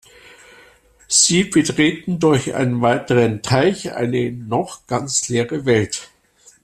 [1.07, 6.09] Sie betreten durch einen weiteren Teich eine noch ganz leere Welt.